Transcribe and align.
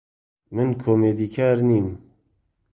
من 0.53 0.69
کۆمیدیکار 0.81 1.57
نیم. 1.67 1.87